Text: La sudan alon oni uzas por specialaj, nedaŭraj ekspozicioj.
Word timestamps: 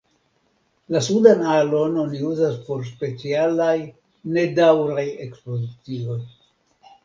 La 0.95 1.01
sudan 1.07 1.43
alon 1.55 1.99
oni 2.05 2.23
uzas 2.31 2.57
por 2.71 2.83
specialaj, 2.89 3.77
nedaŭraj 4.41 5.07
ekspozicioj. 5.29 6.21